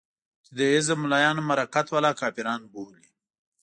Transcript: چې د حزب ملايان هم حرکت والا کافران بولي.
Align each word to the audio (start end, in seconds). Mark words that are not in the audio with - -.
چې 0.45 0.51
د 0.57 0.59
حزب 0.73 0.97
ملايان 1.03 1.35
هم 1.37 1.47
حرکت 1.53 1.87
والا 1.89 2.11
کافران 2.21 2.61
بولي. 2.71 3.05